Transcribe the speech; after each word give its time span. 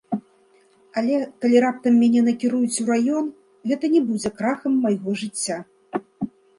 Але, 1.01 1.19
калі 1.45 1.57
раптам 1.65 1.93
мяне 2.05 2.21
накіруюць 2.31 2.81
у 2.87 2.87
раён, 2.91 3.31
гэта 3.75 3.95
не 3.95 4.05
будзе 4.11 4.29
крахам 4.43 4.73
майго 4.89 5.11
жыцця. 5.25 5.57